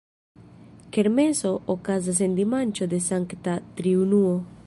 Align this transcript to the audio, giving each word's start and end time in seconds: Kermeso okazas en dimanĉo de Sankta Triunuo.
Kermeso 0.95 1.51
okazas 1.75 2.23
en 2.29 2.33
dimanĉo 2.41 2.89
de 2.95 3.03
Sankta 3.11 3.59
Triunuo. 3.81 4.35